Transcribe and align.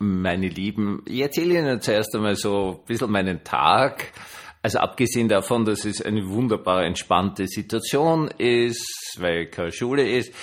meine 0.00 0.48
Lieben. 0.48 1.02
Ich 1.06 1.20
erzähle 1.20 1.58
Ihnen 1.58 1.80
zuerst 1.80 2.14
einmal 2.16 2.34
so 2.34 2.80
ein 2.80 2.86
bisschen 2.86 3.10
meinen 3.10 3.44
Tag. 3.44 4.12
Also 4.62 4.78
abgesehen 4.78 5.28
davon, 5.28 5.64
dass 5.64 5.84
es 5.84 6.02
eine 6.02 6.28
wunderbar 6.28 6.84
entspannte 6.84 7.46
Situation 7.46 8.28
ist, 8.38 9.16
weil 9.18 9.46
keine 9.46 9.72
Schule 9.72 10.08
ist, 10.08 10.34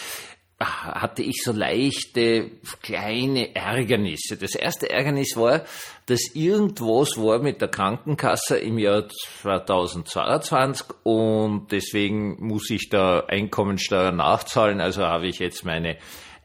hatte 0.60 1.22
ich 1.22 1.44
so 1.44 1.52
leichte 1.52 2.50
kleine 2.82 3.56
Ärgernisse. 3.56 4.38
Das 4.38 4.56
erste 4.56 4.90
Ärgernis 4.90 5.36
war, 5.36 5.62
dass 6.08 6.34
irgendwas 6.34 7.18
war 7.18 7.40
mit 7.40 7.62
der 7.62 7.68
Krankenkasse 7.68 8.58
im 8.58 8.80
Jahr 8.80 9.08
2022 9.42 10.88
und 11.04 11.68
deswegen 11.72 12.44
muss 12.44 12.70
ich 12.72 12.90
da 12.90 13.20
Einkommensteuer 13.28 14.12
nachzahlen. 14.12 14.82
Also 14.82 15.04
habe 15.04 15.28
ich 15.28 15.38
jetzt 15.38 15.64
meine 15.64 15.98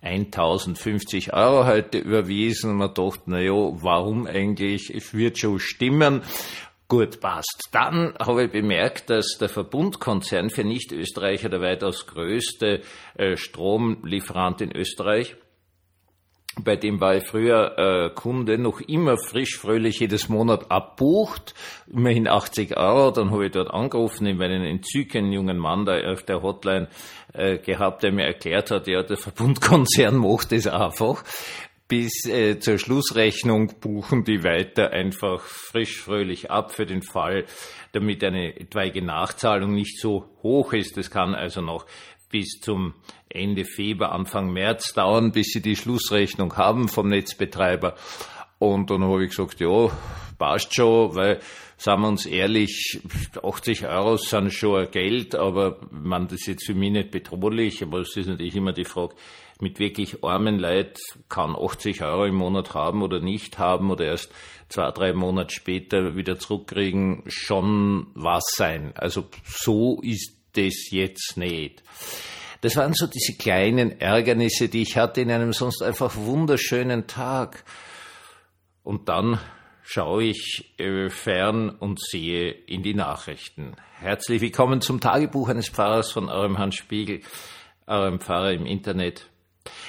1050 0.03 1.33
Euro 1.33 1.65
heute 1.65 1.99
überwiesen 1.99 2.75
man 2.75 2.93
dachte, 2.93 3.23
na 3.27 3.41
ja, 3.41 3.53
warum 3.53 4.27
eigentlich? 4.27 4.91
Es 4.91 5.15
wird 5.15 5.39
schon 5.39 5.61
stimmen. 5.61 6.23
Gut, 6.89 7.21
passt. 7.21 7.69
Dann 7.71 8.13
habe 8.19 8.45
ich 8.45 8.53
bemerkt, 8.53 9.09
dass 9.09 9.39
der 9.41 9.49
Verbundkonzern 9.49 10.51
für 10.51 10.65
Nicht-Österreicher 10.65 11.49
der 11.49 11.61
weitaus 11.61 12.07
größte 12.07 12.83
äh, 13.15 13.37
Stromlieferant 13.37 14.61
in 14.61 14.77
Österreich 14.77 15.37
bei 16.61 16.77
dem 16.77 17.01
war 17.01 17.17
ich 17.17 17.27
früher 17.27 17.79
äh, 17.79 18.11
Kunde, 18.15 18.59
noch 18.59 18.81
immer 18.81 19.17
frisch, 19.17 19.57
fröhlich 19.57 20.01
jedes 20.01 20.29
Monat 20.29 20.71
abbucht, 20.71 21.55
immerhin 21.87 22.29
80 22.29 22.77
Euro. 22.77 23.11
Dann 23.11 23.31
habe 23.31 23.47
ich 23.47 23.53
dort 23.53 23.71
angerufen, 23.71 24.27
ich 24.27 24.39
einen 24.39 24.65
entzückenden 24.65 25.33
jungen 25.33 25.59
Mann 25.59 25.87
da 25.87 25.99
auf 26.13 26.23
der 26.25 26.43
Hotline 26.43 26.89
äh, 27.33 27.59
gehabt, 27.59 28.03
der 28.03 28.13
mir 28.13 28.27
erklärt 28.27 28.71
hat, 28.71 28.87
ja, 28.87 29.03
der 29.03 29.17
Verbundkonzern 29.17 30.17
macht 30.19 30.53
das 30.53 30.67
einfach 30.67 31.25
bis 31.93 32.25
äh, 32.25 32.59
zur 32.59 32.79
Schlussrechnung 32.79 33.75
buchen 33.79 34.25
die 34.25 34.43
weiter 34.45 34.93
einfach 34.93 35.43
frisch 35.43 36.01
fröhlich 36.01 36.51
ab 36.51 36.73
für 36.73 36.87
den 36.87 37.03
Fall, 37.03 37.45
damit 37.93 38.25
eine 38.25 38.59
etwaige 38.59 39.03
Nachzahlung 39.03 39.75
nicht 39.75 40.01
so 40.01 40.25
hoch 40.43 40.73
ist. 40.73 40.97
Das 40.97 41.11
kann 41.11 41.35
also 41.35 41.61
noch 41.61 41.85
bis 42.33 42.59
zum 42.61 42.95
Ende 43.29 43.65
Februar, 43.65 44.11
Anfang 44.11 44.53
März 44.53 44.93
dauern, 44.95 45.31
bis 45.31 45.53
sie 45.53 45.63
die 45.63 45.77
Schlussrechnung 45.77 46.57
haben 46.57 46.89
vom 46.89 47.09
Netzbetreiber. 47.09 47.95
Und 48.59 48.91
dann 48.91 49.05
habe 49.05 49.25
ich 49.25 49.31
gesagt, 49.31 49.61
ja, 49.61 49.91
passt 50.39 50.75
schon, 50.75 51.15
weil, 51.15 51.41
sagen 51.77 52.03
wir 52.03 52.09
uns 52.09 52.27
ehrlich, 52.27 53.01
80 53.43 53.87
Euro 53.87 54.17
sind 54.17 54.53
schon 54.53 54.91
Geld, 54.91 55.35
aber 55.35 55.79
man, 55.91 56.27
das 56.27 56.41
ist 56.41 56.47
jetzt 56.47 56.67
für 56.67 56.75
mich 56.75 56.91
nicht 56.91 57.11
bedrohlich, 57.11 57.83
aber 57.83 58.01
es 58.01 58.17
ist 58.17 58.27
natürlich 58.27 58.57
immer 58.57 58.73
die 58.73 58.85
Frage, 58.85 59.15
mit 59.61 59.79
wirklich 59.79 60.25
armen 60.25 60.59
Leid 60.59 60.99
kann 61.29 61.55
80 61.57 62.03
Euro 62.03 62.27
im 62.27 62.35
Monat 62.35 62.75
haben 62.75 63.03
oder 63.03 63.21
nicht 63.21 63.59
haben 63.59 63.91
oder 63.91 64.07
erst 64.07 64.33
zwei, 64.69 64.91
drei 64.91 65.13
Monate 65.13 65.55
später 65.55 66.17
wieder 66.17 66.39
zurückkriegen, 66.39 67.23
schon 67.29 68.09
was 68.15 68.43
sein. 68.57 68.93
Also 68.97 69.29
so 69.45 70.01
ist 70.03 70.42
das 70.53 70.91
jetzt 70.91 71.37
nicht. 71.37 71.83
Das 72.61 72.77
waren 72.77 72.95
so 72.95 73.07
diese 73.07 73.37
kleinen 73.37 74.01
Ärgernisse, 74.01 74.69
die 74.69 74.83
ich 74.83 74.97
hatte 74.97 75.21
in 75.21 75.31
einem 75.31 75.53
sonst 75.53 75.83
einfach 75.83 76.15
wunderschönen 76.17 77.07
Tag. 77.07 77.65
Und 78.85 79.09
dann 79.09 79.41
schaue 79.83 80.25
ich 80.25 80.73
äh, 80.79 81.11
fern 81.11 81.71
und 81.71 82.01
sehe 82.01 82.51
in 82.51 82.83
die 82.83 82.95
Nachrichten. 82.95 83.75
Herzlich 83.99 84.41
willkommen 84.41 84.81
zum 84.81 85.01
Tagebuch 85.01 85.49
eines 85.49 85.69
Pfarrers 85.69 86.13
von 86.13 86.29
eurem 86.29 86.59
Hans 86.59 86.77
Spiegel, 86.77 87.21
eurem 87.87 88.21
Pfarrer 88.21 88.53
im 88.53 88.65
Internet. 88.65 89.27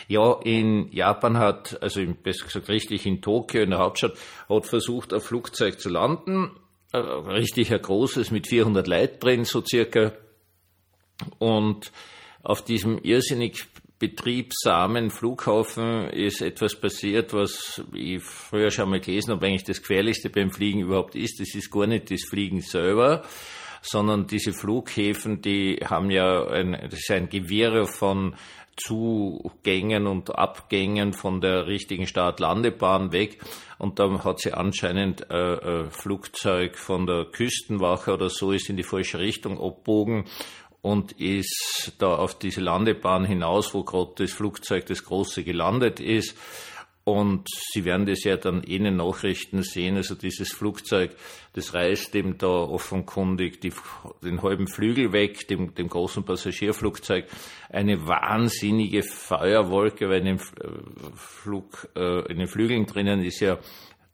Ja, 0.07 0.39
in 0.43 0.91
Japan 0.91 1.37
hat, 1.37 1.81
also 1.81 2.01
besser 2.23 2.45
gesagt 2.45 2.69
richtig 2.69 3.05
in 3.05 3.21
Tokio, 3.21 3.61
in 3.61 3.71
der 3.71 3.79
Hauptstadt, 3.79 4.17
hat 4.49 4.65
versucht, 4.65 5.13
ein 5.13 5.21
Flugzeug 5.21 5.79
zu 5.79 5.89
landen. 5.89 6.51
Richtig 6.93 7.73
ein 7.73 7.81
großes 7.81 8.29
mit 8.29 8.47
400 8.47 8.87
Leuten 8.87 9.19
drin, 9.19 9.45
so 9.45 9.63
circa. 9.65 10.13
Und 11.39 11.91
auf 12.43 12.63
diesem 12.63 12.97
irrsinnig 12.99 13.65
betriebsamen 13.99 15.11
Flughafen 15.11 16.09
ist 16.09 16.41
etwas 16.41 16.75
passiert, 16.75 17.33
was 17.33 17.81
ich 17.93 18.21
früher 18.21 18.69
schon 18.69 18.89
mal 18.89 18.99
gelesen 18.99 19.31
habe, 19.31 19.45
eigentlich 19.45 19.63
das 19.63 19.81
Gefährlichste 19.81 20.29
beim 20.29 20.51
Fliegen 20.51 20.81
überhaupt 20.81 21.15
ist. 21.15 21.39
Das 21.39 21.55
ist 21.55 21.71
gar 21.71 21.87
nicht 21.87 22.11
das 22.11 22.25
Fliegen 22.25 22.59
selber, 22.59 23.23
sondern 23.81 24.27
diese 24.27 24.51
Flughäfen, 24.51 25.41
die 25.41 25.79
haben 25.85 26.11
ja 26.11 26.45
ein, 26.47 26.73
das 26.73 26.99
ist 26.99 27.11
ein 27.11 27.29
Gewirr 27.29 27.85
von 27.85 28.35
Zugängen 28.75 30.07
und 30.07 30.35
Abgängen 30.35 31.13
von 31.13 31.39
der 31.39 31.67
richtigen 31.67 32.07
Start-Landebahn 32.07 33.11
weg. 33.13 33.37
Und 33.77 33.99
da 33.99 34.23
hat 34.23 34.39
sie 34.39 34.51
anscheinend 34.51 35.29
äh, 35.29 35.83
ein 35.83 35.91
Flugzeug 35.91 36.77
von 36.77 37.05
der 37.05 37.25
Küstenwache 37.25 38.13
oder 38.13 38.29
so 38.29 38.51
ist 38.51 38.69
in 38.69 38.77
die 38.77 38.83
falsche 38.83 39.19
Richtung 39.19 39.61
abbogen 39.61 40.25
und 40.83 41.13
ist 41.13 41.93
da 41.97 42.13
auf 42.13 42.37
diese 42.37 42.59
Landebahn 42.59 43.23
hinaus, 43.23 43.73
wo 43.73 43.83
gerade 43.83 44.11
das 44.17 44.33
Flugzeug, 44.33 44.85
das 44.85 45.05
große, 45.05 45.43
gelandet 45.45 46.01
ist. 46.01 46.37
Und 47.05 47.47
Sie 47.71 47.85
werden 47.85 48.05
das 48.05 48.23
ja 48.25 48.35
dann 48.35 48.63
in 48.63 48.83
den 48.83 48.97
Nachrichten 48.97 49.63
sehen. 49.63 49.95
Also 49.95 50.15
dieses 50.15 50.51
Flugzeug, 50.51 51.15
das 51.53 51.73
reißt 51.73 52.13
eben 52.15 52.37
da 52.37 52.47
offenkundig 52.47 53.61
die, 53.61 53.71
den 54.21 54.41
halben 54.41 54.67
Flügel 54.67 55.13
weg, 55.13 55.47
dem, 55.47 55.73
dem 55.73 55.87
großen 55.87 56.23
Passagierflugzeug. 56.23 57.27
Eine 57.69 58.05
wahnsinnige 58.05 59.03
Feuerwolke, 59.03 60.09
weil 60.09 60.19
in 60.19 60.37
dem 60.37 60.39
Flug, 61.15 61.89
äh, 61.95 62.29
in 62.29 62.39
den 62.39 62.47
Flügeln 62.47 62.85
drinnen 62.85 63.23
ist 63.23 63.39
ja 63.39 63.57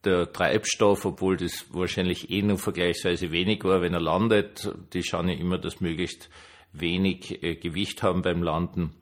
der 0.06 0.32
Treibstoff, 0.32 1.06
obwohl 1.06 1.36
das 1.38 1.66
wahrscheinlich 1.72 2.30
eh 2.30 2.44
nur 2.44 2.60
vergleichsweise 2.60 3.32
wenig 3.32 3.64
war, 3.64 3.82
wenn 3.82 3.94
er 3.94 4.02
landet. 4.02 4.72
Die 4.94 5.04
schauen 5.04 5.30
ja 5.30 5.36
immer, 5.36 5.58
dass 5.58 5.82
möglichst 5.82 6.30
wenig 6.74 7.44
äh, 7.44 7.56
Gewicht 7.56 8.04
haben 8.04 8.22
beim 8.22 8.44
Landen. 8.44 8.94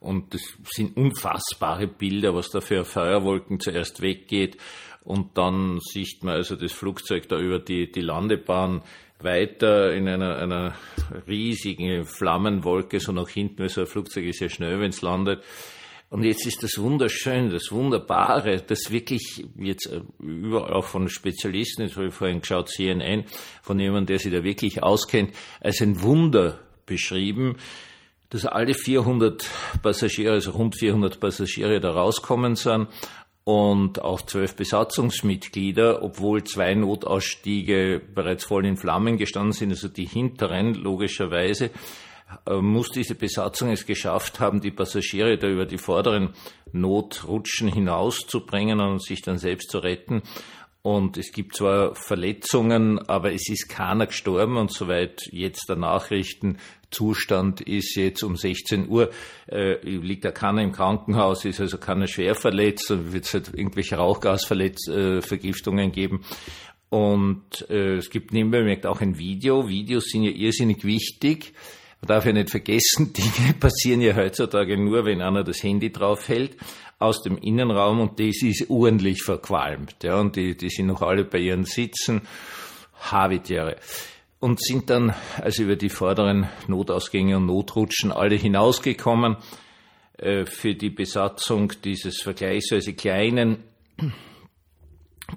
Und 0.00 0.34
das 0.34 0.42
sind 0.70 0.96
unfassbare 0.96 1.88
Bilder, 1.88 2.34
was 2.34 2.50
da 2.50 2.60
für 2.60 2.84
Feuerwolken 2.84 3.58
zuerst 3.58 4.00
weggeht. 4.00 4.56
Und 5.02 5.36
dann 5.38 5.80
sieht 5.80 6.22
man 6.22 6.34
also 6.34 6.54
das 6.54 6.72
Flugzeug 6.72 7.28
da 7.28 7.38
über 7.38 7.58
die, 7.58 7.90
die 7.90 8.02
Landebahn 8.02 8.82
weiter 9.20 9.92
in 9.92 10.06
einer, 10.06 10.36
einer 10.36 10.74
riesigen 11.26 12.04
Flammenwolke, 12.04 13.00
so 13.00 13.12
nach 13.12 13.28
hinten, 13.28 13.60
weil 13.60 13.68
so 13.68 13.80
ein 13.80 13.86
Flugzeug 13.86 14.26
ist 14.26 14.40
ja 14.40 14.48
schnell, 14.48 14.80
wenn 14.80 14.90
es 14.90 15.02
landet. 15.02 15.42
Und 16.10 16.24
jetzt 16.24 16.46
ist 16.46 16.62
das 16.62 16.78
Wunderschöne, 16.78 17.50
das 17.50 17.70
Wunderbare, 17.70 18.62
das 18.66 18.90
wirklich 18.90 19.44
jetzt 19.58 19.90
überall 20.18 20.72
auch 20.72 20.84
von 20.84 21.08
Spezialisten, 21.08 21.82
jetzt 21.82 21.96
habe 21.96 22.06
ich 22.08 22.14
vorhin 22.14 22.40
geschaut, 22.40 22.70
CNN, 22.70 23.24
von 23.62 23.78
jemandem, 23.78 24.06
der 24.06 24.18
sich 24.18 24.32
da 24.32 24.42
wirklich 24.42 24.82
auskennt, 24.82 25.34
als 25.60 25.82
ein 25.82 26.00
Wunder 26.00 26.60
beschrieben, 26.86 27.56
dass 28.30 28.46
alle 28.46 28.72
400 28.72 29.48
Passagiere, 29.82 30.32
also 30.32 30.52
rund 30.52 30.78
400 30.78 31.20
Passagiere 31.20 31.78
da 31.80 31.90
rauskommen 31.90 32.56
sind 32.56 32.88
und 33.44 34.02
auch 34.02 34.22
zwölf 34.22 34.56
Besatzungsmitglieder, 34.56 36.02
obwohl 36.02 36.44
zwei 36.44 36.74
Notausstiege 36.74 38.00
bereits 38.14 38.44
voll 38.44 38.64
in 38.64 38.76
Flammen 38.76 39.18
gestanden 39.18 39.52
sind, 39.52 39.70
also 39.70 39.88
die 39.88 40.06
hinteren 40.06 40.74
logischerweise, 40.74 41.66
äh, 41.66 41.70
muss 42.60 42.90
diese 42.90 43.14
Besatzung 43.14 43.70
es 43.70 43.86
geschafft 43.86 44.40
haben, 44.40 44.60
die 44.60 44.70
Passagiere 44.70 45.38
da 45.38 45.48
über 45.48 45.66
die 45.66 45.78
vorderen 45.78 46.34
Notrutschen 46.72 47.72
hinauszubringen 47.72 48.80
und 48.80 49.02
sich 49.02 49.22
dann 49.22 49.38
selbst 49.38 49.70
zu 49.70 49.78
retten. 49.78 50.22
Und 50.82 51.18
es 51.18 51.32
gibt 51.32 51.56
zwar 51.56 51.94
Verletzungen, 51.94 52.98
aber 53.08 53.32
es 53.32 53.48
ist 53.50 53.68
keiner 53.68 54.06
gestorben 54.06 54.56
und 54.56 54.72
soweit 54.72 55.28
jetzt 55.32 55.68
der 55.68 55.76
Nachrichtenzustand 55.76 57.60
ist 57.60 57.96
jetzt 57.96 58.22
um 58.22 58.36
16 58.36 58.88
Uhr, 58.88 59.10
äh, 59.50 59.78
liegt 59.84 60.24
da 60.24 60.30
keiner 60.30 60.62
im 60.62 60.72
Krankenhaus, 60.72 61.44
ist 61.44 61.60
also 61.60 61.78
keiner 61.78 62.06
schwer 62.06 62.34
verletzt 62.34 62.90
und 62.90 63.12
wird 63.12 63.24
es 63.24 63.34
halt 63.34 63.48
irgendwelche 63.48 63.96
Rauchgasvergiftungen 63.96 65.90
äh, 65.90 65.92
geben. 65.92 66.24
Und 66.90 67.68
äh, 67.68 67.96
es 67.96 68.08
gibt 68.08 68.32
nebenbei 68.32 68.88
auch 68.88 69.00
ein 69.00 69.18
Video. 69.18 69.68
Videos 69.68 70.04
sind 70.04 70.22
ja 70.22 70.30
irrsinnig 70.30 70.84
wichtig. 70.84 71.52
Man 72.00 72.08
darf 72.08 72.26
ja 72.26 72.32
nicht 72.32 72.50
vergessen, 72.50 73.12
Dinge 73.16 73.54
passieren 73.58 74.00
ja 74.00 74.14
heutzutage 74.14 74.76
nur, 74.76 75.04
wenn 75.04 75.20
einer 75.20 75.44
das 75.44 75.62
Handy 75.62 75.90
draufhält 75.90 76.56
aus 76.98 77.22
dem 77.22 77.38
Innenraum 77.38 78.00
und 78.00 78.18
das 78.18 78.42
ist 78.42 78.70
ordentlich 78.70 79.22
verqualmt. 79.22 79.96
Ja, 80.02 80.20
und 80.20 80.36
die, 80.36 80.56
die 80.56 80.68
sind 80.68 80.86
noch 80.86 81.02
alle 81.02 81.24
bei 81.24 81.38
ihren 81.38 81.64
Sitzen, 81.64 82.22
Havitiere. 83.00 83.76
Und 84.40 84.60
sind 84.62 84.90
dann 84.90 85.14
also 85.40 85.64
über 85.64 85.76
die 85.76 85.88
vorderen 85.88 86.48
Notausgänge 86.68 87.36
und 87.36 87.46
Notrutschen 87.46 88.12
alle 88.12 88.36
hinausgekommen 88.36 89.36
äh, 90.16 90.46
für 90.46 90.74
die 90.74 90.90
Besatzung 90.90 91.72
dieses 91.84 92.20
vergleichsweise 92.22 92.94
kleinen 92.94 93.64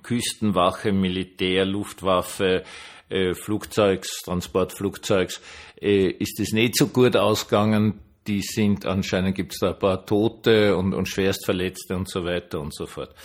Küstenwache, 0.03 0.91
Militär, 0.91 1.65
Luftwaffe, 1.65 2.63
äh, 3.09 3.33
Flugzeugs, 3.33 4.21
Transportflugzeugs, 4.23 5.41
äh, 5.81 6.07
ist 6.07 6.39
es 6.39 6.53
nicht 6.53 6.77
so 6.77 6.87
gut 6.87 7.15
ausgegangen. 7.15 7.99
die 8.27 8.41
sind 8.41 8.85
anscheinend 8.85 9.35
gibt 9.35 9.53
es 9.53 9.59
da 9.59 9.71
ein 9.71 9.79
paar 9.79 10.05
Tote 10.05 10.77
und, 10.77 10.93
und 10.93 11.09
Schwerstverletzte 11.09 11.95
und 11.95 12.07
so 12.07 12.23
weiter 12.23 12.59
und 12.59 12.73
so 12.73 12.85
fort. 12.85 13.15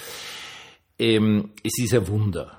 Ähm, 0.98 1.50
es 1.62 1.78
ist 1.78 1.92
ein 1.94 2.08
Wunder. 2.08 2.58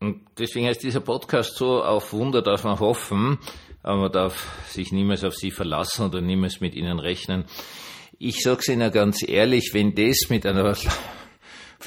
Und 0.00 0.26
deswegen 0.38 0.66
heißt 0.66 0.82
dieser 0.82 1.00
Podcast 1.00 1.56
so, 1.56 1.82
auf 1.82 2.12
Wunder 2.12 2.42
darf 2.42 2.64
man 2.64 2.78
hoffen, 2.78 3.38
aber 3.82 4.02
man 4.02 4.12
darf 4.12 4.46
sich 4.68 4.92
niemals 4.92 5.24
auf 5.24 5.34
sie 5.34 5.50
verlassen 5.50 6.04
oder 6.04 6.20
niemals 6.20 6.60
mit 6.60 6.74
ihnen 6.74 6.98
rechnen. 6.98 7.46
Ich 8.18 8.42
sage 8.42 8.58
es 8.60 8.68
Ihnen 8.68 8.90
ganz 8.92 9.26
ehrlich, 9.26 9.70
wenn 9.74 9.94
das 9.94 10.28
mit 10.28 10.44
einer 10.44 10.74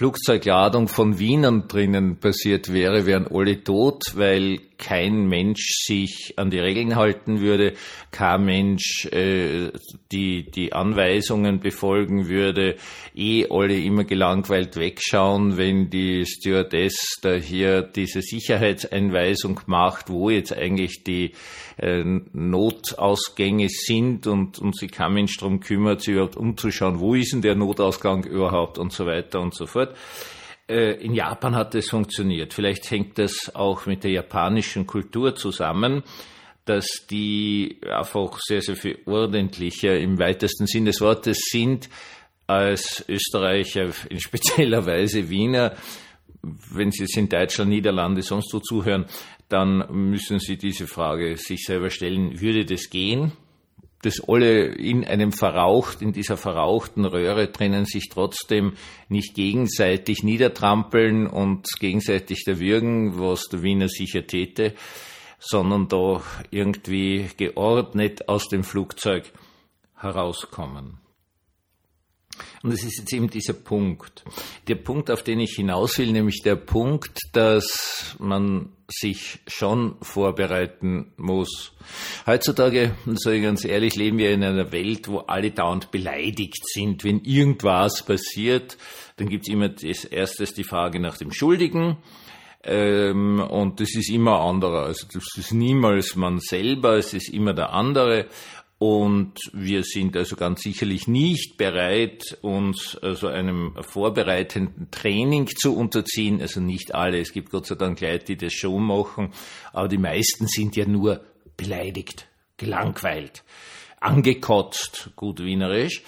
Flugzeugladung 0.01 0.87
von 0.87 1.19
Wienern 1.19 1.67
drinnen 1.67 2.17
passiert 2.19 2.73
wäre, 2.73 3.05
wären 3.05 3.27
alle 3.27 3.63
tot, 3.63 4.01
weil 4.15 4.57
kein 4.81 5.27
Mensch 5.27 5.83
sich 5.85 6.33
an 6.37 6.49
die 6.49 6.57
Regeln 6.57 6.95
halten 6.95 7.39
würde, 7.39 7.73
kein 8.09 8.45
Mensch 8.45 9.05
äh, 9.11 9.71
die, 10.11 10.49
die 10.49 10.73
Anweisungen 10.73 11.59
befolgen 11.59 12.27
würde, 12.27 12.77
eh 13.15 13.45
alle 13.49 13.79
immer 13.79 14.03
gelangweilt 14.03 14.75
wegschauen, 14.77 15.57
wenn 15.57 15.91
die 15.91 16.25
Stewardess 16.25 17.19
da 17.21 17.33
hier 17.33 17.83
diese 17.83 18.23
Sicherheitseinweisung 18.23 19.61
macht, 19.67 20.09
wo 20.09 20.31
jetzt 20.31 20.57
eigentlich 20.57 21.03
die 21.03 21.33
äh, 21.77 22.03
Notausgänge 22.33 23.69
sind 23.69 24.25
und, 24.25 24.57
und 24.57 24.75
sich 24.75 24.91
kein 24.91 25.13
Mensch 25.13 25.37
darum 25.37 25.59
kümmert, 25.59 26.01
sich 26.01 26.15
überhaupt 26.15 26.37
umzuschauen, 26.37 26.99
wo 26.99 27.13
ist 27.13 27.33
denn 27.33 27.43
der 27.43 27.55
Notausgang 27.55 28.23
überhaupt 28.23 28.79
und 28.79 28.91
so 28.91 29.05
weiter 29.05 29.39
und 29.41 29.53
so 29.53 29.67
fort. 29.67 29.90
Äh, 30.67 31.03
in 31.03 31.13
Japan 31.13 31.55
hat 31.55 31.75
es 31.75 31.89
funktioniert. 31.89 32.53
Vielleicht 32.53 32.89
hängt 32.91 33.17
das 33.17 33.53
auch 33.53 33.85
mit 33.85 34.03
der 34.03 34.11
japanischen 34.11 34.87
Kultur 34.87 35.35
zusammen, 35.35 36.03
dass 36.65 37.07
die 37.09 37.81
einfach 37.91 38.39
sehr, 38.39 38.61
sehr 38.61 38.75
viel 38.75 38.99
ordentlicher 39.05 39.97
im 39.97 40.19
weitesten 40.19 40.67
Sinn 40.67 40.85
des 40.85 41.01
Wortes 41.01 41.49
sind 41.51 41.89
als 42.47 43.03
Österreicher, 43.07 43.89
in 44.09 44.19
spezieller 44.19 44.85
Weise 44.85 45.29
Wiener. 45.29 45.75
Wenn 46.41 46.91
Sie 46.91 47.03
es 47.03 47.15
in 47.17 47.29
Deutschland, 47.29 47.69
Niederlande, 47.69 48.21
sonst 48.21 48.53
wo 48.53 48.59
zuhören, 48.59 49.05
dann 49.49 49.85
müssen 49.91 50.39
Sie 50.39 50.57
diese 50.57 50.87
Frage 50.87 51.37
sich 51.37 51.65
selber 51.65 51.89
stellen, 51.89 52.39
würde 52.39 52.65
das 52.65 52.89
gehen? 52.89 53.33
Dass 54.01 54.21
alle 54.27 54.65
in 54.65 55.05
einem 55.05 55.31
verraucht, 55.31 56.01
in 56.01 56.11
dieser 56.11 56.37
verrauchten 56.37 57.05
Röhre 57.05 57.47
drinnen 57.47 57.85
sich 57.85 58.09
trotzdem 58.11 58.73
nicht 59.09 59.35
gegenseitig 59.35 60.23
niedertrampeln 60.23 61.27
und 61.27 61.67
gegenseitig 61.79 62.43
erwürgen, 62.47 63.19
was 63.19 63.47
der 63.49 63.61
Wiener 63.63 63.87
sicher 63.87 64.25
täte, 64.25 64.73
sondern 65.39 65.87
da 65.87 66.21
irgendwie 66.49 67.29
geordnet 67.37 68.27
aus 68.27 68.47
dem 68.47 68.63
Flugzeug 68.63 69.31
herauskommen. 69.95 70.97
Und 72.63 72.71
es 72.71 72.83
ist 72.83 72.99
jetzt 72.99 73.13
eben 73.13 73.29
dieser 73.29 73.53
Punkt. 73.53 74.23
Der 74.67 74.75
Punkt, 74.75 75.09
auf 75.09 75.23
den 75.23 75.39
ich 75.39 75.55
hinaus 75.55 75.97
will, 75.97 76.11
nämlich 76.11 76.41
der 76.43 76.55
Punkt, 76.55 77.19
dass 77.33 78.15
man 78.19 78.69
sich 78.87 79.39
schon 79.47 79.95
vorbereiten 80.01 81.13
muss. 81.17 81.73
Heutzutage, 82.25 82.95
sage 83.05 83.37
ich 83.37 83.43
ganz 83.43 83.65
ehrlich, 83.65 83.95
leben 83.95 84.17
wir 84.17 84.31
in 84.31 84.43
einer 84.43 84.71
Welt, 84.71 85.07
wo 85.07 85.19
alle 85.19 85.51
dauernd 85.51 85.91
beleidigt 85.91 86.61
sind. 86.73 87.03
Wenn 87.03 87.21
irgendwas 87.21 88.03
passiert, 88.05 88.77
dann 89.17 89.29
gibt 89.29 89.47
es 89.47 89.53
immer 89.53 89.69
als 89.69 90.05
erstes 90.05 90.53
die 90.53 90.63
Frage 90.63 90.99
nach 90.99 91.17
dem 91.17 91.31
Schuldigen. 91.31 91.97
Ähm, 92.63 93.39
und 93.39 93.79
das 93.79 93.95
ist 93.95 94.09
immer 94.09 94.41
anderer. 94.41 94.85
Also 94.85 95.07
das 95.11 95.23
ist 95.37 95.53
niemals 95.53 96.15
man 96.15 96.39
selber, 96.39 96.97
es 96.97 97.13
ist 97.13 97.29
immer 97.29 97.53
der 97.53 97.73
andere. 97.73 98.27
Und 98.81 99.35
wir 99.53 99.83
sind 99.83 100.17
also 100.17 100.35
ganz 100.35 100.63
sicherlich 100.63 101.07
nicht 101.07 101.55
bereit, 101.55 102.39
uns 102.41 102.97
also 102.97 103.27
einem 103.27 103.75
vorbereitenden 103.79 104.89
Training 104.89 105.45
zu 105.45 105.77
unterziehen. 105.77 106.41
Also 106.41 106.61
nicht 106.61 106.95
alle. 106.95 107.19
Es 107.19 107.31
gibt 107.31 107.51
Gott 107.51 107.67
sei 107.67 107.75
Dank 107.75 108.01
Leute, 108.01 108.25
die 108.25 108.37
das 108.37 108.53
schon 108.53 108.81
machen. 108.81 109.33
Aber 109.71 109.87
die 109.87 109.99
meisten 109.99 110.47
sind 110.47 110.75
ja 110.75 110.87
nur 110.87 111.23
beleidigt, 111.57 112.25
gelangweilt, 112.57 113.43
angekotzt, 113.99 115.11
gut 115.15 115.43
wienerisch. 115.43 116.01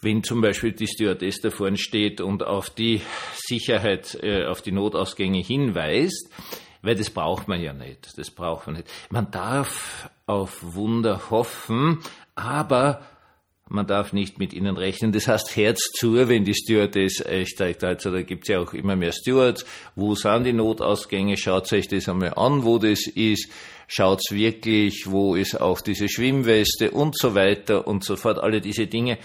Wenn 0.00 0.24
zum 0.24 0.40
Beispiel 0.40 0.72
die 0.72 0.86
Stewardess 0.86 1.42
da 1.42 1.50
vorne 1.50 1.76
steht 1.76 2.22
und 2.22 2.42
auf 2.42 2.70
die 2.70 3.02
Sicherheit, 3.34 4.18
äh, 4.22 4.46
auf 4.46 4.62
die 4.62 4.72
Notausgänge 4.72 5.42
hinweist, 5.42 6.30
weil 6.82 6.96
das 6.96 7.10
braucht 7.10 7.48
man 7.48 7.62
ja 7.62 7.72
nicht. 7.72 8.18
Das 8.18 8.30
braucht 8.30 8.66
man 8.66 8.76
nicht. 8.76 8.88
Man 9.10 9.30
darf 9.30 10.10
auf 10.26 10.58
Wunder 10.62 11.30
hoffen, 11.30 12.00
aber 12.34 13.02
man 13.68 13.86
darf 13.86 14.12
nicht 14.12 14.38
mit 14.38 14.52
ihnen 14.52 14.76
rechnen. 14.76 15.12
Das 15.12 15.28
heißt, 15.28 15.56
Herz 15.56 15.80
zu, 15.98 16.28
wenn 16.28 16.44
die 16.44 16.54
Stewardess 16.54 17.24
steigt. 17.44 17.82
Also 17.84 18.10
da 18.10 18.22
gibt's 18.22 18.48
ja 18.48 18.60
auch 18.60 18.74
immer 18.74 18.96
mehr 18.96 19.12
Stewards. 19.12 19.64
Wo 19.94 20.14
sind 20.14 20.44
die 20.44 20.52
Notausgänge? 20.52 21.36
Schaut 21.38 21.72
euch 21.72 21.88
das 21.88 22.08
einmal 22.08 22.34
an, 22.34 22.64
wo 22.64 22.78
das 22.78 23.06
ist. 23.06 23.50
Schaut's 23.88 24.30
wirklich, 24.30 25.10
wo 25.10 25.36
ist 25.36 25.60
auch 25.60 25.80
diese 25.80 26.08
Schwimmweste 26.08 26.90
und 26.90 27.16
so 27.16 27.34
weiter 27.34 27.86
und 27.86 28.04
so 28.04 28.16
fort. 28.16 28.38
Alle 28.38 28.60
diese 28.60 28.86
Dinge 28.86 29.18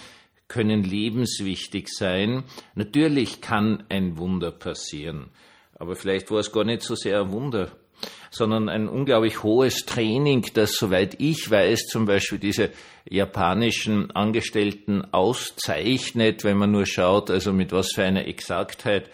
können 0.48 0.83
lebenswichtig 0.83 1.89
sein. 1.89 2.44
Natürlich 2.74 3.42
kann 3.42 3.83
ein 3.89 4.18
Wunder 4.18 4.51
passieren. 4.51 5.30
Aber 5.79 5.95
vielleicht 5.95 6.31
war 6.31 6.39
es 6.39 6.51
gar 6.51 6.63
nicht 6.63 6.81
so 6.81 6.95
sehr 6.95 7.21
ein 7.21 7.31
Wunder, 7.31 7.71
sondern 8.31 8.69
ein 8.69 8.89
unglaublich 8.89 9.44
hohes 9.44 9.85
Training, 9.85 10.45
das, 10.53 10.74
soweit 10.74 11.15
ich 11.19 11.50
weiß, 11.50 11.88
zum 11.88 12.06
Beispiel 12.06 12.39
diese 12.39 12.71
japanischen 13.09 14.12
Angestellten 14.12 15.06
auszeichnet, 15.13 16.44
wenn 16.44 16.57
man 16.57 16.71
nur 16.71 16.85
schaut, 16.85 17.29
also 17.29 17.53
mit 17.53 17.71
was 17.71 17.91
für 17.94 18.03
einer 18.03 18.27
Exaktheit 18.27 19.09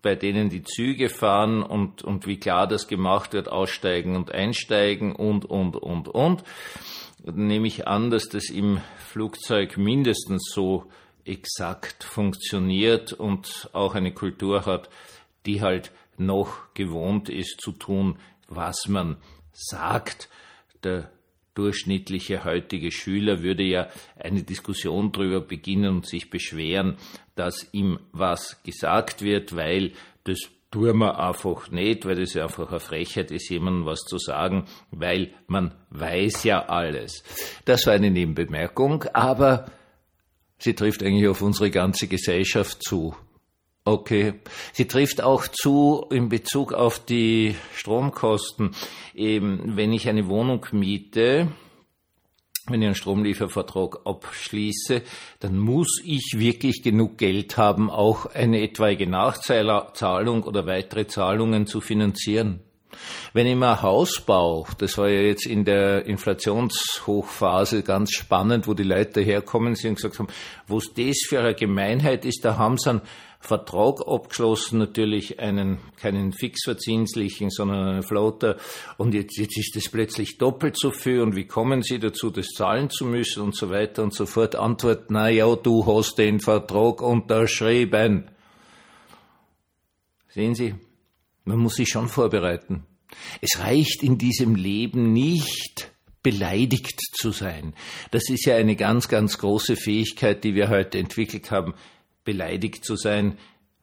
bei 0.00 0.14
denen 0.14 0.48
die 0.48 0.62
Züge 0.62 1.08
fahren 1.08 1.62
und, 1.62 2.02
und 2.02 2.26
wie 2.26 2.38
klar 2.38 2.66
das 2.66 2.86
gemacht 2.86 3.32
wird, 3.32 3.50
aussteigen 3.50 4.14
und 4.14 4.32
einsteigen 4.32 5.14
und, 5.14 5.44
und, 5.44 5.76
und, 5.76 6.08
und. 6.08 6.44
Dann 7.24 7.46
nehme 7.46 7.66
ich 7.66 7.88
an, 7.88 8.10
dass 8.10 8.28
das 8.28 8.48
im 8.48 8.80
Flugzeug 8.96 9.76
mindestens 9.76 10.50
so 10.54 10.84
exakt 11.24 12.04
funktioniert 12.04 13.12
und 13.12 13.68
auch 13.72 13.94
eine 13.94 14.12
Kultur 14.14 14.66
hat, 14.66 14.88
die 15.46 15.62
halt 15.62 15.92
noch 16.16 16.74
gewohnt 16.74 17.28
ist 17.28 17.60
zu 17.60 17.72
tun, 17.72 18.18
was 18.48 18.88
man 18.88 19.16
sagt. 19.52 20.28
Der 20.84 21.10
durchschnittliche 21.54 22.44
heutige 22.44 22.92
Schüler 22.92 23.42
würde 23.42 23.64
ja 23.64 23.88
eine 24.16 24.42
Diskussion 24.42 25.10
darüber 25.10 25.40
beginnen 25.40 25.96
und 25.96 26.06
sich 26.06 26.30
beschweren, 26.30 26.96
dass 27.34 27.68
ihm 27.72 27.98
was 28.12 28.62
gesagt 28.62 29.22
wird, 29.22 29.56
weil 29.56 29.92
das 30.24 30.38
tun 30.70 30.98
wir 30.98 31.18
einfach 31.18 31.70
nicht, 31.70 32.04
weil 32.06 32.16
das 32.16 32.34
ja 32.34 32.44
einfach 32.44 32.70
eine 32.70 32.80
Frechheit 32.80 33.30
ist, 33.30 33.48
jemandem 33.48 33.86
was 33.86 34.00
zu 34.00 34.18
sagen, 34.18 34.66
weil 34.90 35.32
man 35.46 35.74
weiß 35.90 36.44
ja 36.44 36.66
alles. 36.66 37.24
Das 37.64 37.86
war 37.86 37.94
eine 37.94 38.10
Nebenbemerkung, 38.10 39.04
aber 39.12 39.66
sie 40.58 40.74
trifft 40.74 41.02
eigentlich 41.02 41.28
auf 41.28 41.42
unsere 41.42 41.70
ganze 41.70 42.06
Gesellschaft 42.06 42.82
zu. 42.82 43.16
Okay. 43.88 44.34
Sie 44.74 44.86
trifft 44.86 45.22
auch 45.22 45.48
zu 45.48 46.04
in 46.10 46.28
Bezug 46.28 46.74
auf 46.74 46.98
die 46.98 47.56
Stromkosten. 47.74 48.72
Eben, 49.14 49.76
wenn 49.78 49.94
ich 49.94 50.10
eine 50.10 50.28
Wohnung 50.28 50.66
miete, 50.72 51.48
wenn 52.66 52.82
ich 52.82 52.86
einen 52.86 52.94
Stromliefervertrag 52.94 54.00
abschließe, 54.04 55.00
dann 55.40 55.58
muss 55.58 56.02
ich 56.04 56.34
wirklich 56.36 56.82
genug 56.82 57.16
Geld 57.16 57.56
haben, 57.56 57.88
auch 57.88 58.26
eine 58.26 58.60
etwaige 58.60 59.06
Nachzahlung 59.06 60.42
oder 60.42 60.66
weitere 60.66 61.06
Zahlungen 61.06 61.66
zu 61.66 61.80
finanzieren. 61.80 62.60
Wenn 63.32 63.46
ich 63.46 63.56
mir 63.56 63.70
ein 63.70 63.82
Haus 63.82 64.20
baue, 64.20 64.66
das 64.78 64.98
war 64.98 65.08
ja 65.08 65.20
jetzt 65.20 65.46
in 65.46 65.64
der 65.64 66.06
Inflationshochphase 66.06 67.82
ganz 67.82 68.12
spannend, 68.12 68.66
wo 68.66 68.74
die 68.74 68.82
Leute 68.82 69.20
herkommen 69.20 69.74
sind 69.76 69.90
und 69.90 69.94
gesagt 69.96 70.18
haben, 70.18 70.28
was 70.66 70.92
das 70.94 71.16
für 71.26 71.40
eine 71.40 71.54
Gemeinheit 71.54 72.24
ist, 72.24 72.44
da 72.44 72.56
haben 72.56 72.78
sie 72.78 72.90
einen 72.90 73.02
Vertrag 73.40 74.06
abgeschlossen, 74.06 74.78
natürlich 74.78 75.38
einen, 75.38 75.78
keinen 75.96 76.32
fixverzinslichen, 76.32 77.50
sondern 77.50 77.88
einen 77.88 78.02
Floater. 78.02 78.56
Und 78.96 79.14
jetzt, 79.14 79.38
jetzt 79.38 79.56
ist 79.56 79.76
das 79.76 79.88
plötzlich 79.88 80.38
doppelt 80.38 80.76
so 80.76 80.90
viel. 80.90 81.20
Und 81.20 81.36
wie 81.36 81.46
kommen 81.46 81.82
Sie 81.82 81.98
dazu, 81.98 82.30
das 82.30 82.48
zahlen 82.48 82.90
zu 82.90 83.04
müssen 83.04 83.42
und 83.42 83.54
so 83.54 83.70
weiter 83.70 84.02
und 84.02 84.12
so 84.12 84.26
fort? 84.26 84.56
Antwort, 84.56 85.10
na 85.10 85.28
ja, 85.28 85.54
du 85.54 85.86
hast 85.86 86.18
den 86.18 86.40
Vertrag 86.40 87.00
unterschrieben. 87.00 88.28
Sehen 90.28 90.54
Sie, 90.54 90.74
man 91.44 91.58
muss 91.58 91.76
sich 91.76 91.88
schon 91.88 92.08
vorbereiten. 92.08 92.84
Es 93.40 93.60
reicht 93.60 94.02
in 94.02 94.18
diesem 94.18 94.56
Leben 94.56 95.12
nicht, 95.12 95.92
beleidigt 96.22 97.00
zu 97.14 97.30
sein. 97.30 97.72
Das 98.10 98.28
ist 98.28 98.44
ja 98.44 98.56
eine 98.56 98.74
ganz, 98.74 99.08
ganz 99.08 99.38
große 99.38 99.76
Fähigkeit, 99.76 100.42
die 100.42 100.54
wir 100.54 100.68
heute 100.68 100.98
entwickelt 100.98 101.52
haben 101.52 101.74
beleidigt 102.28 102.84
zu 102.84 102.94
sein, 102.94 103.38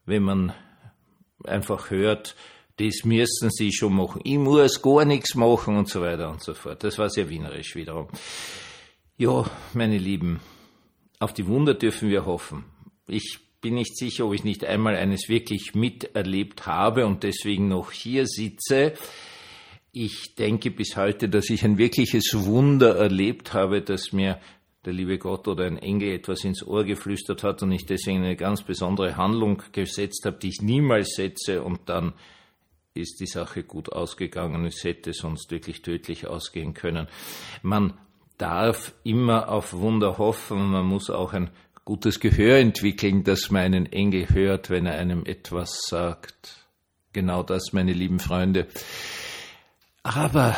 wenn 0.05 0.21
man 0.21 0.53
einfach 1.45 1.89
hört, 1.89 2.35
das 2.77 3.03
müssen 3.03 3.49
sie 3.49 3.73
schon 3.73 3.95
machen. 3.95 4.21
Ich 4.23 4.37
muss 4.37 4.83
gar 4.83 5.03
nichts 5.03 5.33
machen 5.33 5.75
und 5.75 5.89
so 5.89 6.01
weiter 6.01 6.29
und 6.29 6.43
so 6.43 6.53
fort. 6.53 6.83
Das 6.83 6.99
war 6.99 7.09
sehr 7.09 7.27
wienerisch 7.27 7.75
wiederum. 7.75 8.07
Ja, 9.17 9.49
meine 9.73 9.97
Lieben, 9.97 10.41
auf 11.17 11.33
die 11.33 11.47
Wunder 11.47 11.73
dürfen 11.73 12.09
wir 12.09 12.27
hoffen. 12.27 12.65
Ich 13.07 13.39
bin 13.61 13.73
nicht 13.73 13.97
sicher, 13.97 14.27
ob 14.27 14.35
ich 14.35 14.43
nicht 14.43 14.63
einmal 14.63 14.95
eines 14.95 15.27
wirklich 15.27 15.73
miterlebt 15.73 16.67
habe 16.67 17.07
und 17.07 17.23
deswegen 17.23 17.67
noch 17.67 17.91
hier 17.91 18.27
sitze. 18.27 18.93
Ich 19.91 20.35
denke 20.35 20.69
bis 20.69 20.95
heute, 20.97 21.29
dass 21.29 21.49
ich 21.49 21.65
ein 21.65 21.79
wirkliches 21.79 22.45
Wunder 22.45 22.95
erlebt 22.95 23.53
habe, 23.53 23.81
dass 23.81 24.13
mir 24.13 24.39
der 24.85 24.93
liebe 24.93 25.17
Gott 25.17 25.47
oder 25.47 25.65
ein 25.65 25.77
Engel 25.77 26.13
etwas 26.13 26.43
ins 26.43 26.65
Ohr 26.65 26.83
geflüstert 26.83 27.43
hat 27.43 27.63
und 27.63 27.71
ich 27.71 27.85
deswegen 27.85 28.19
eine 28.19 28.35
ganz 28.35 28.61
besondere 28.61 29.17
Handlung 29.17 29.61
gesetzt 29.71 30.23
habe, 30.25 30.37
die 30.37 30.49
ich 30.49 30.61
niemals 30.61 31.15
setze 31.15 31.63
und 31.63 31.81
dann 31.87 32.13
ist 32.93 33.19
die 33.19 33.27
Sache 33.27 33.63
gut 33.63 33.91
ausgegangen. 33.91 34.65
Es 34.65 34.83
hätte 34.83 35.13
sonst 35.13 35.51
wirklich 35.51 35.81
tödlich 35.81 36.27
ausgehen 36.27 36.73
können. 36.73 37.07
Man 37.61 37.93
darf 38.37 38.93
immer 39.03 39.49
auf 39.49 39.73
Wunder 39.73 40.17
hoffen. 40.17 40.71
Man 40.71 40.85
muss 40.85 41.09
auch 41.09 41.33
ein 41.33 41.49
gutes 41.83 42.19
Gehör 42.19 42.57
entwickeln, 42.57 43.23
dass 43.23 43.51
man 43.51 43.63
einen 43.63 43.85
Engel 43.87 44.29
hört, 44.29 44.69
wenn 44.69 44.85
er 44.85 44.97
einem 44.97 45.25
etwas 45.25 45.81
sagt. 45.87 46.65
Genau 47.11 47.43
das, 47.43 47.73
meine 47.73 47.93
lieben 47.93 48.19
Freunde. 48.19 48.67
Aber 50.03 50.55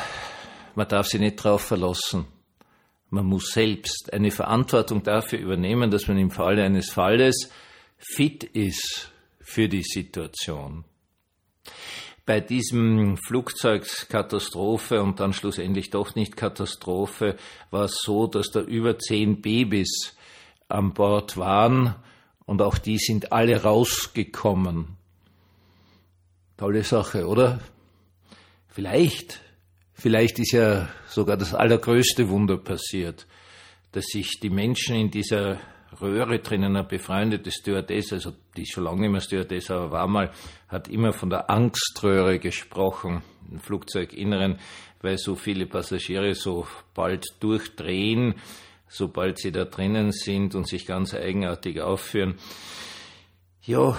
man 0.76 0.88
darf 0.88 1.08
sich 1.08 1.20
nicht 1.20 1.44
darauf 1.44 1.62
verlassen. 1.62 2.26
Man 3.10 3.26
muss 3.26 3.52
selbst 3.52 4.12
eine 4.12 4.32
Verantwortung 4.32 5.04
dafür 5.04 5.40
übernehmen, 5.40 5.92
dass 5.92 6.08
man 6.08 6.18
im 6.18 6.32
Falle 6.32 6.64
eines 6.64 6.90
Falles 6.90 7.50
fit 7.98 8.44
ist 8.44 9.12
für 9.40 9.70
die 9.70 9.84
Situation 9.84 10.84
bei 12.28 12.42
diesem 12.42 13.16
Flugzeugkatastrophe 13.16 15.02
und 15.02 15.22
dann 15.22 15.32
schlussendlich 15.32 15.92
doch 15.92 16.14
nicht 16.14 16.36
Katastrophe 16.36 17.38
war 17.72 17.86
es 17.86 18.02
so, 18.04 18.28
dass 18.28 18.52
da 18.52 18.60
über 18.60 19.00
zehn 19.00 19.42
Babys 19.42 20.14
an 20.68 20.94
Bord 20.94 21.38
waren 21.38 21.96
und 22.46 22.62
auch 22.62 22.78
die 22.78 22.98
sind 22.98 23.32
alle 23.32 23.64
rausgekommen. 23.64 24.98
Tolle 26.58 26.84
Sache, 26.84 27.28
oder? 27.28 27.62
Vielleicht, 28.68 29.40
vielleicht 29.98 30.40
ist 30.40 30.52
ja 30.52 30.90
sogar 31.08 31.38
das 31.38 31.54
allergrößte 31.54 32.30
Wunder 32.30 32.58
passiert, 32.58 33.28
dass 33.92 34.06
sich 34.06 34.40
die 34.40 34.50
Menschen 34.50 34.96
in 34.96 35.12
dieser 35.12 35.60
Röhre 36.00 36.40
drinnen, 36.40 36.76
eine 36.76 36.84
befreundete 36.84 37.50
Stewardess, 37.52 38.14
also 38.14 38.34
die 38.56 38.66
schon 38.66 38.84
lange 38.84 39.02
nicht 39.02 39.12
mehr 39.12 39.22
Stewardess, 39.22 39.72
aber 39.72 39.92
war 39.92 40.08
mal, 40.08 40.32
hat 40.68 40.88
immer 40.90 41.14
von 41.14 41.30
der 41.30 41.50
Angströhre 41.50 42.40
gesprochen 42.40 43.24
im 43.50 43.60
Flugzeuginneren, 43.60 44.60
weil 45.02 45.18
so 45.18 45.36
viele 45.36 45.66
Passagiere 45.66 46.36
so 46.36 46.68
bald 46.94 47.26
durchdrehen, 47.40 48.36
sobald 48.88 49.40
sie 49.40 49.52
da 49.52 49.66
drinnen 49.66 50.12
sind 50.12 50.56
und 50.56 50.68
sich 50.68 50.86
ganz 50.86 51.14
eigenartig 51.14 51.82
aufführen. 51.82 52.36
Ja, 53.64 53.98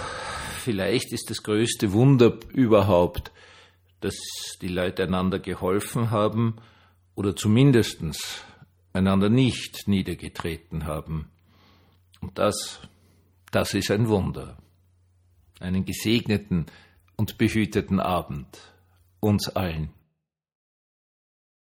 vielleicht 0.63 1.11
ist 1.11 1.29
das 1.29 1.43
größte 1.43 1.91
Wunder 1.91 2.37
überhaupt, 2.53 3.31
dass 4.01 4.15
die 4.61 4.67
Leute 4.67 5.03
einander 5.03 5.39
geholfen 5.39 6.11
haben 6.11 6.55
oder 7.15 7.35
zumindestens 7.35 8.43
einander 8.93 9.29
nicht 9.29 9.87
niedergetreten 9.87 10.85
haben. 10.85 11.29
Und 12.21 12.37
das, 12.37 12.79
das 13.51 13.73
ist 13.73 13.91
ein 13.91 14.07
Wunder. 14.07 14.57
Einen 15.59 15.85
gesegneten 15.85 16.65
und 17.17 17.37
behüteten 17.37 17.99
Abend 17.99 18.47
uns 19.19 19.49
allen. 19.49 19.89